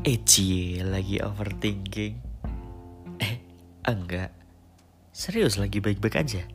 [0.00, 2.16] Eh cie lagi overthinking
[3.20, 3.36] Eh
[3.84, 4.32] enggak
[5.12, 6.48] Serius lagi baik-baik aja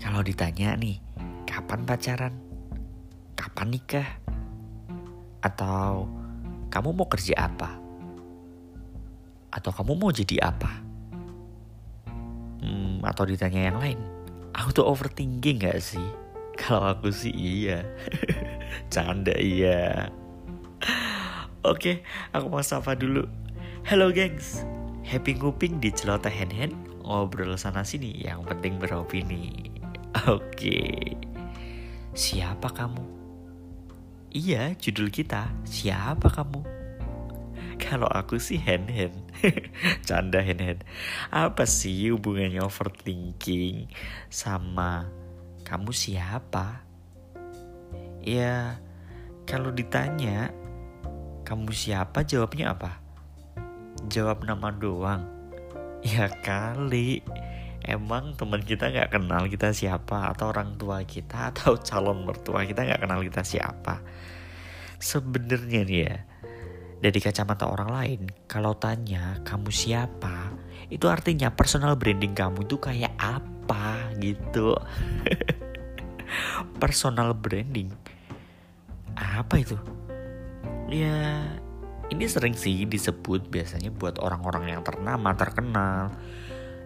[0.00, 0.96] Kalau ditanya nih
[1.44, 2.32] Kapan pacaran?
[3.36, 4.08] Kapan nikah?
[5.44, 6.08] Atau
[6.72, 7.76] kamu mau kerja apa?
[9.52, 10.80] Atau kamu mau jadi apa?
[12.64, 14.00] Hmm, atau ditanya yang lain
[14.56, 16.08] Aku tuh overthinking gak sih?
[16.56, 17.84] Kalau aku sih iya
[18.92, 20.08] Canda iya
[21.60, 22.00] Oke,
[22.32, 23.28] aku mau sapa dulu.
[23.84, 24.64] Halo gengs,
[25.04, 26.72] happy nguping di celoteh hand hand
[27.04, 29.68] ngobrol sana sini yang penting beropini.
[30.24, 31.12] Oke,
[32.16, 33.04] siapa kamu?
[34.32, 36.64] Iya, judul kita siapa kamu?
[37.76, 39.20] Kalau aku sih hand hand,
[40.08, 40.80] canda hand hand.
[41.28, 43.92] Apa sih hubungannya overthinking
[44.32, 45.12] sama
[45.68, 46.88] kamu siapa?
[48.24, 48.80] Ya,
[49.44, 50.56] kalau ditanya
[51.50, 52.22] kamu siapa?
[52.22, 53.02] Jawabnya apa?
[54.06, 55.26] Jawab nama doang.
[55.98, 57.26] Ya kali.
[57.82, 62.86] Emang teman kita nggak kenal kita siapa atau orang tua kita atau calon mertua kita
[62.86, 63.98] nggak kenal kita siapa.
[65.02, 66.14] Sebenarnya nih ya,
[67.02, 70.54] dari kacamata orang lain, kalau tanya kamu siapa,
[70.86, 74.78] itu artinya personal branding kamu itu kayak apa gitu.
[76.84, 77.90] personal branding
[79.18, 79.74] apa itu?
[80.90, 81.46] Ya
[82.10, 86.10] ini sering sih disebut biasanya buat orang-orang yang ternama, terkenal,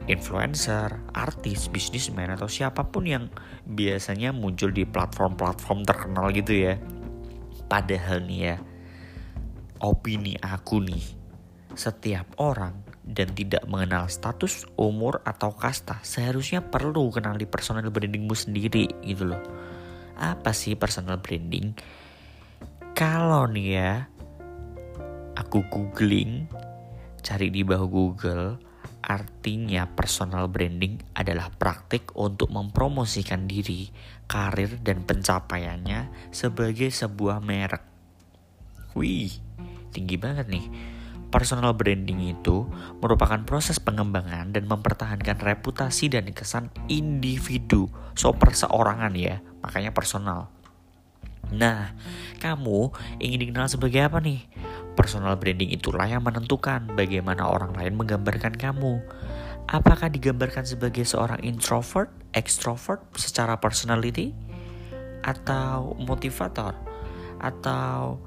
[0.05, 3.25] influencer, artis, bisnismen atau siapa pun yang
[3.65, 6.75] biasanya muncul di platform-platform terkenal gitu ya.
[7.65, 8.57] Padahal nih ya,
[9.81, 11.05] opini aku nih,
[11.73, 18.37] setiap orang dan tidak mengenal status, umur, atau kasta seharusnya perlu kenal di personal brandingmu
[18.37, 19.41] sendiri gitu loh.
[20.21, 21.73] Apa sih personal branding?
[22.95, 24.07] Kalau nih ya,
[25.35, 26.47] aku googling,
[27.27, 28.63] cari di bawah Google,
[29.03, 33.91] artinya personal branding adalah praktik untuk mempromosikan diri,
[34.31, 37.83] karir, dan pencapaiannya sebagai sebuah merek.
[38.95, 39.43] Wih,
[39.91, 40.71] tinggi banget nih.
[41.35, 42.63] Personal branding itu
[43.03, 50.54] merupakan proses pengembangan dan mempertahankan reputasi dan kesan individu, so perseorangan ya, makanya personal.
[51.55, 51.95] Nah,
[52.43, 52.91] kamu
[53.23, 54.43] ingin dikenal sebagai apa nih?
[54.99, 59.03] Personal branding itulah yang menentukan bagaimana orang lain menggambarkan kamu.
[59.71, 64.35] Apakah digambarkan sebagai seorang introvert, extrovert secara personality,
[65.25, 66.77] atau motivator,
[67.41, 68.21] atau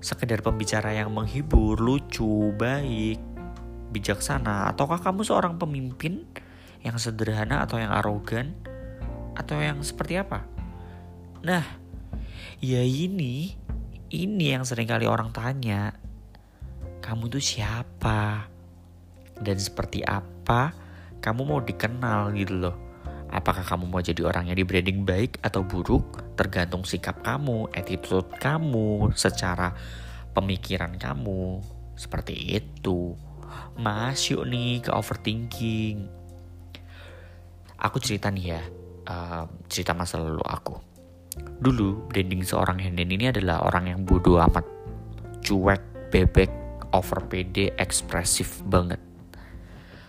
[0.00, 3.20] sekedar pembicara yang menghibur, lucu, baik,
[3.92, 6.24] bijaksana, ataukah kamu seorang pemimpin
[6.82, 8.56] yang sederhana atau yang arogan,
[9.36, 10.48] atau yang seperti apa?
[11.44, 11.81] Nah,
[12.62, 13.58] Ya ini,
[14.12, 15.98] ini yang sering kali orang tanya.
[17.02, 18.46] Kamu tuh siapa?
[19.34, 20.70] Dan seperti apa
[21.18, 22.76] kamu mau dikenal gitu loh.
[23.32, 26.36] Apakah kamu mau jadi orang yang di branding baik atau buruk?
[26.36, 29.72] Tergantung sikap kamu, attitude kamu, secara
[30.36, 31.64] pemikiran kamu.
[31.96, 33.16] Seperti itu.
[33.74, 36.06] Masuk nih ke overthinking.
[37.80, 38.62] Aku cerita nih ya,
[39.10, 40.91] uh, cerita masa lalu aku
[41.38, 44.66] Dulu, branding seorang Henden ini adalah orang yang bodoh amat,
[45.40, 45.80] cuek,
[46.12, 46.50] bebek,
[46.92, 49.00] over pede, ekspresif banget.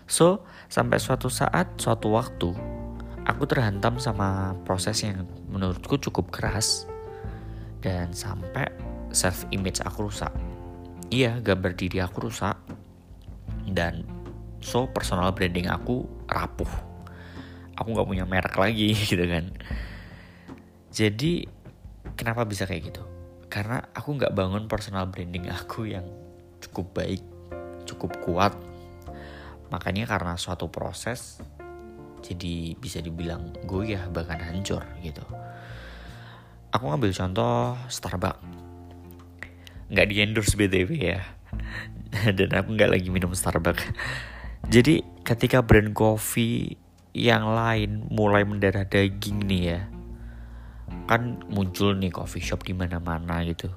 [0.04, 2.52] So, sampai suatu saat, suatu waktu,
[3.24, 6.90] aku terhantam sama proses yang menurutku cukup keras
[7.80, 8.68] dan sampai
[9.16, 10.34] self image aku rusak.
[11.08, 12.58] Iya, gambar diri aku rusak
[13.72, 14.04] dan
[14.60, 16.70] so personal branding aku rapuh.
[17.80, 19.54] Aku nggak punya merek lagi gitu kan
[20.94, 21.50] jadi
[22.14, 23.04] kenapa bisa kayak gitu?
[23.50, 26.06] Karena aku nggak bangun personal branding aku yang
[26.62, 27.26] cukup baik,
[27.90, 28.54] cukup kuat.
[29.74, 31.42] Makanya karena suatu proses
[32.22, 35.26] jadi bisa dibilang goyah bahkan hancur gitu.
[36.70, 38.42] Aku ngambil contoh Starbucks.
[39.90, 41.26] Nggak di endorse BTW ya.
[42.38, 43.82] Dan aku nggak lagi minum Starbucks.
[44.70, 46.78] Jadi ketika brand coffee
[47.18, 49.82] yang lain mulai mendarah daging nih ya
[51.10, 53.70] kan muncul nih coffee shop di mana-mana gitu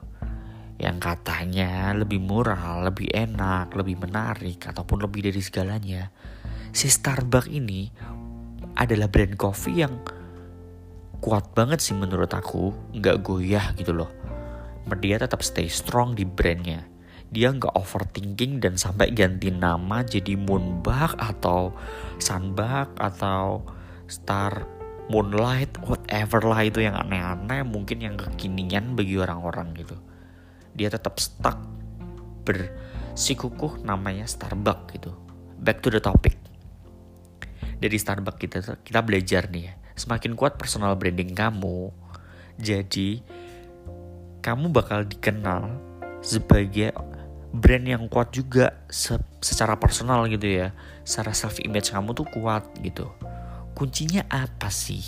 [0.76, 6.12] yang katanya lebih murah, lebih enak, lebih menarik ataupun lebih dari segalanya.
[6.76, 7.88] Si Starbucks ini
[8.76, 9.96] adalah brand coffee yang
[11.24, 14.12] kuat banget sih menurut aku, nggak goyah gitu loh.
[15.00, 16.84] Dia tetap stay strong di brandnya.
[17.32, 21.74] Dia nggak overthinking dan sampai ganti nama jadi Moonbug atau
[22.20, 23.66] Sunbug atau
[24.06, 24.75] Star
[25.06, 29.96] moonlight whatever lah itu yang aneh-aneh mungkin yang kekinian bagi orang-orang gitu
[30.76, 31.56] dia tetap stuck
[32.46, 35.10] bersikukuh namanya Starbucks gitu.
[35.58, 36.38] Back to the topic.
[37.76, 41.92] Dari Starbucks kita kita belajar nih ya, semakin kuat personal branding kamu,
[42.56, 43.20] jadi
[44.40, 45.76] kamu bakal dikenal
[46.22, 46.94] sebagai
[47.52, 50.72] brand yang kuat juga se secara personal gitu ya.
[51.04, 53.12] Secara self image kamu tuh kuat gitu.
[53.76, 55.04] Kuncinya apa sih?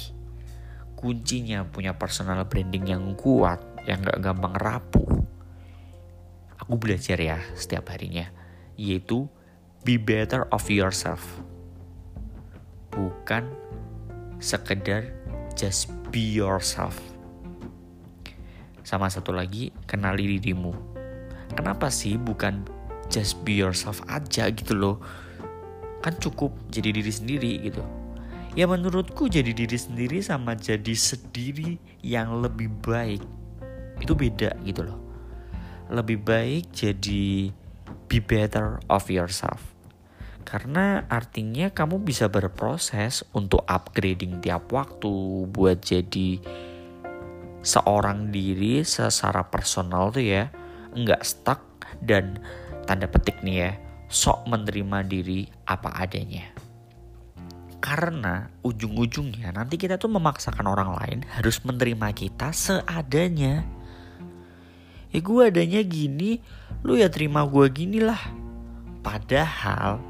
[0.92, 5.24] Kuncinya punya personal branding yang kuat, yang gak gampang rapuh.
[6.60, 8.28] Aku belajar ya setiap harinya,
[8.76, 9.24] yaitu
[9.88, 11.24] be better of yourself.
[12.92, 13.48] Bukan
[14.36, 15.16] sekedar
[15.56, 17.00] just be yourself
[18.88, 20.72] sama satu lagi, kenali dirimu.
[21.52, 22.64] Kenapa sih bukan
[23.12, 24.96] just be yourself aja gitu loh?
[26.00, 27.97] Kan cukup jadi diri sendiri gitu.
[28.58, 33.22] Ya menurutku jadi diri sendiri sama jadi sendiri yang lebih baik.
[34.02, 34.98] Itu beda gitu loh.
[35.94, 37.54] Lebih baik jadi
[38.10, 39.62] be better of yourself.
[40.42, 46.42] Karena artinya kamu bisa berproses untuk upgrading tiap waktu buat jadi
[47.62, 50.50] seorang diri secara personal tuh ya
[50.98, 51.62] nggak stuck
[52.02, 52.42] dan
[52.90, 53.70] tanda petik nih ya
[54.10, 56.57] sok menerima diri apa adanya
[57.88, 63.64] karena ujung-ujungnya nanti kita tuh memaksakan orang lain harus menerima kita seadanya
[65.08, 66.44] ya gue adanya gini
[66.84, 68.20] lu ya terima gue gini lah
[69.00, 70.04] padahal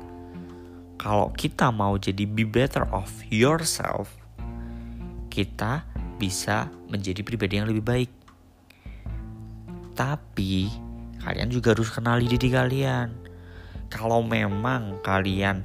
[0.98, 4.10] kalau kita mau jadi be better of yourself
[5.30, 5.86] kita
[6.18, 8.10] bisa menjadi pribadi yang lebih baik.
[9.94, 10.66] Tapi
[11.22, 13.14] kalian juga harus kenali diri kalian.
[13.88, 15.62] Kalau memang kalian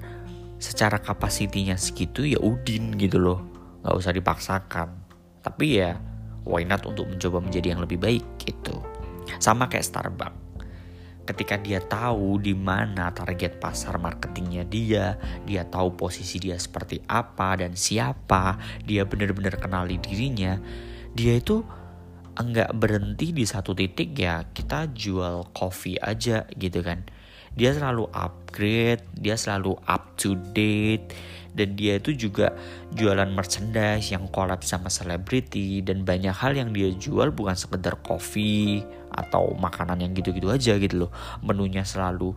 [0.63, 3.43] secara kapasitinya segitu ya udin gitu loh.
[3.83, 4.89] Gak usah dipaksakan.
[5.43, 5.99] Tapi ya
[6.47, 8.79] why not untuk mencoba menjadi yang lebih baik gitu.
[9.43, 10.43] Sama kayak Starbucks
[11.23, 15.15] ketika dia tahu di mana target pasar marketingnya dia,
[15.47, 20.59] dia tahu posisi dia seperti apa dan siapa, dia benar-benar kenali dirinya,
[21.15, 21.63] dia itu
[22.35, 27.05] enggak berhenti di satu titik ya kita jual coffee aja gitu kan
[27.53, 31.13] dia selalu upgrade dia selalu up to date
[31.53, 32.51] dan dia itu juga
[32.97, 38.81] jualan merchandise yang collab sama selebriti dan banyak hal yang dia jual bukan sekedar kopi
[39.13, 41.11] atau makanan yang gitu-gitu aja gitu loh.
[41.45, 42.33] Menunya selalu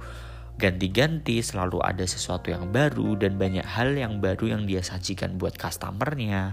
[0.57, 5.57] ganti-ganti selalu ada sesuatu yang baru dan banyak hal yang baru yang dia sajikan buat
[5.57, 6.53] customernya.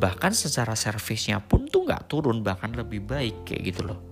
[0.00, 4.09] Bahkan secara servisnya pun tuh nggak turun bahkan lebih baik kayak gitu loh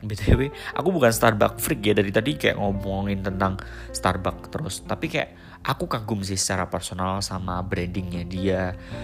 [0.00, 3.60] btw aku bukan Starbucks freak ya dari tadi kayak ngomongin tentang
[3.92, 4.76] Starbucks terus.
[4.84, 8.62] Tapi kayak aku kagum sih secara personal sama brandingnya dia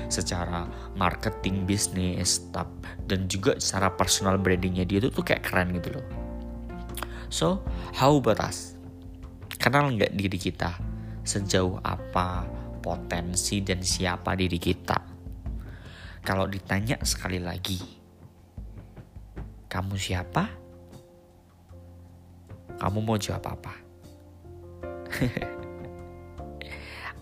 [0.08, 0.64] secara
[0.96, 2.48] marketing bisnis
[3.04, 6.06] dan juga secara personal brandingnya dia tuh tuh kayak keren gitu loh.
[7.28, 7.60] So
[7.92, 8.78] how about us?
[9.60, 10.72] Kenal nggak diri kita?
[11.26, 12.46] Sejauh apa
[12.80, 14.96] potensi dan siapa diri kita?
[16.24, 17.78] Kalau ditanya sekali lagi
[19.66, 20.65] kamu siapa
[22.78, 23.74] kamu mau jawab apa?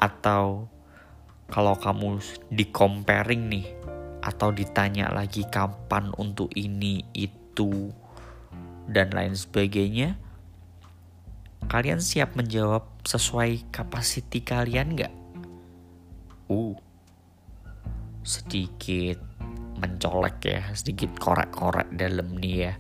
[0.07, 0.69] atau
[1.49, 2.19] kalau kamu
[2.51, 3.67] di comparing nih
[4.25, 7.93] atau ditanya lagi kapan untuk ini itu
[8.89, 10.17] dan lain sebagainya
[11.69, 15.15] kalian siap menjawab sesuai kapasiti kalian nggak?
[16.53, 16.77] Uh,
[18.21, 19.17] sedikit
[19.81, 22.75] mencolek ya, sedikit korek-korek dalam nih ya.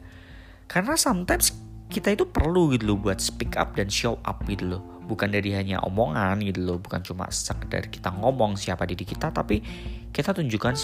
[0.68, 1.52] Karena sometimes
[1.94, 4.82] kita itu perlu gitu loh buat speak up dan show up gitu loh.
[5.06, 9.62] Bukan dari hanya omongan gitu loh bukan cuma sekedar kita ngomong siapa diri kita tapi
[10.10, 10.74] kita tunjukkan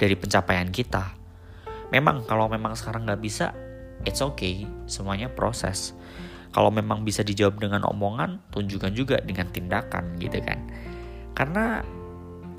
[0.00, 1.12] dari pencapaian kita.
[1.92, 3.52] Memang kalau memang sekarang nggak bisa
[4.08, 5.92] it's okay semuanya proses.
[6.54, 10.64] Kalau memang bisa dijawab dengan omongan tunjukkan juga dengan tindakan gitu kan.
[11.34, 11.82] Karena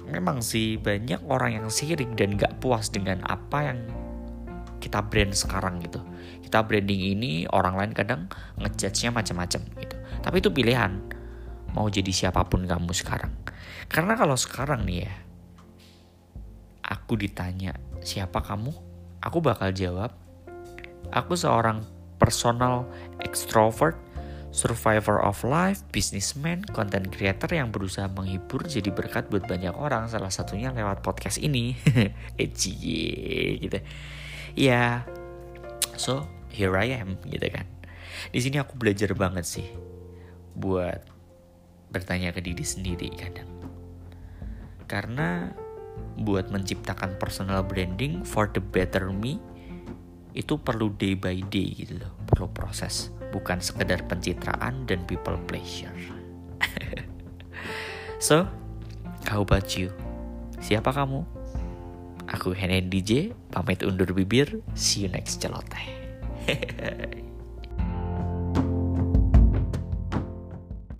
[0.05, 3.79] memang sih banyak orang yang sirik dan gak puas dengan apa yang
[4.79, 6.01] kita brand sekarang gitu
[6.45, 8.21] kita branding ini orang lain kadang
[8.59, 10.91] ngejudge-nya macam-macam gitu tapi itu pilihan
[11.75, 13.33] mau jadi siapa pun kamu sekarang
[13.91, 15.13] karena kalau sekarang nih ya
[16.85, 18.71] aku ditanya siapa kamu
[19.19, 20.13] aku bakal jawab
[21.11, 21.81] aku seorang
[22.21, 22.87] personal
[23.21, 23.99] extrovert
[24.55, 30.07] survivor of life, businessman, content creator yang berusaha menghibur jadi berkat buat banyak orang.
[30.07, 31.75] Salah satunya lewat podcast ini.
[32.39, 33.83] Ecie gitu.
[34.55, 35.03] Ya,
[35.99, 37.67] so here I am gitu kan
[38.31, 39.67] di sini aku belajar banget sih
[40.55, 41.03] buat
[41.91, 43.51] bertanya ke diri sendiri kadang
[44.87, 45.51] karena
[46.15, 49.39] buat menciptakan personal branding for the better me
[50.35, 55.91] itu perlu day by day gitu loh perlu proses bukan sekedar pencitraan dan people pleasure.
[58.23, 58.47] so,
[59.27, 59.91] how about you?
[60.63, 61.27] Siapa kamu?
[62.31, 64.61] Aku Henen DJ, pamit undur bibir.
[64.73, 65.85] See you next celoteh.